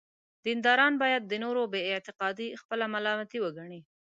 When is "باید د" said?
1.01-1.33